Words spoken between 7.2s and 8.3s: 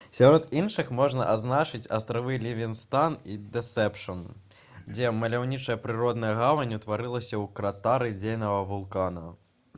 ў кратары